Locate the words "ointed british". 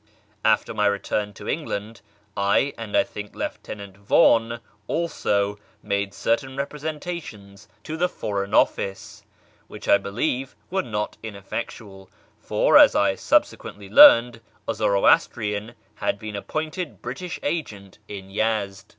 16.47-17.39